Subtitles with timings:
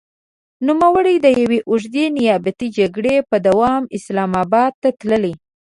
[0.67, 5.33] نوموړی د يوې اوږدې نيابتي جګړې په دوام اسلام اباد ته تللی.